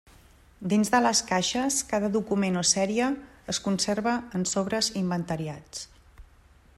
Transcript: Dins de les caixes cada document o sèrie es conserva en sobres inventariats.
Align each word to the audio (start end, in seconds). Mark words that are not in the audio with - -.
Dins 0.71 0.89
de 0.93 1.01
les 1.05 1.19
caixes 1.31 1.77
cada 1.91 2.09
document 2.15 2.57
o 2.63 2.65
sèrie 2.71 3.11
es 3.55 3.61
conserva 3.67 4.15
en 4.41 4.49
sobres 4.55 4.93
inventariats. 5.05 5.89